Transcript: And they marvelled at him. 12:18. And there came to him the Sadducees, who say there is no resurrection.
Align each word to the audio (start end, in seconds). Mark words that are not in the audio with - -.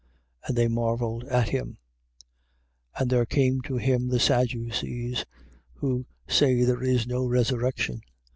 And 0.47 0.55
they 0.57 0.67
marvelled 0.67 1.25
at 1.25 1.49
him. 1.49 1.77
12:18. 2.97 2.99
And 3.01 3.09
there 3.11 3.25
came 3.27 3.61
to 3.61 3.77
him 3.77 4.07
the 4.07 4.19
Sadducees, 4.19 5.25
who 5.73 6.07
say 6.27 6.63
there 6.63 6.81
is 6.81 7.05
no 7.05 7.27
resurrection. 7.27 8.01